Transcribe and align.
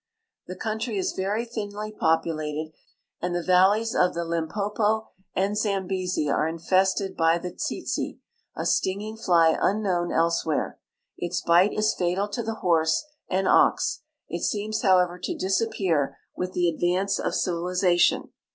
The 0.47 0.55
country 0.55 0.97
is 0.97 1.11
very 1.11 1.45
thinly 1.45 1.91
populated, 1.91 2.73
and 3.21 3.35
the 3.35 3.43
valleys 3.43 3.93
of 3.93 4.15
the 4.15 4.21
LimjDopo 4.25 5.05
and 5.35 5.55
Zambesi 5.55 6.27
are 6.27 6.47
infested 6.47 7.15
by 7.15 7.37
the 7.37 7.51
tsetse, 7.51 8.17
a 8.55 8.65
stinging 8.65 9.19
ily 9.27 9.55
unknown 9.61 10.11
elsewhere; 10.11 10.79
its 11.19 11.41
bite 11.41 11.73
is 11.73 11.93
fatal 11.93 12.27
to 12.29 12.41
the 12.41 12.55
horse 12.65 13.05
and 13.29 13.47
ox; 13.47 14.01
it 14.27 14.41
seems, 14.41 14.81
however, 14.81 15.19
to 15.19 15.37
disappear 15.37 16.17
with 16.35 16.53
the 16.53 16.67
advance 16.67 17.19
of 17.19 17.35
civilization. 17.35 18.29